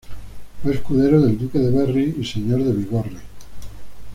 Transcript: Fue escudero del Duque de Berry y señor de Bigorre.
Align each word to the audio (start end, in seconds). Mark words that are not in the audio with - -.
Fue 0.63 0.73
escudero 0.73 1.21
del 1.21 1.37
Duque 1.37 1.59
de 1.59 1.69
Berry 1.69 2.15
y 2.19 2.25
señor 2.25 2.63
de 2.63 2.73
Bigorre. 2.73 3.19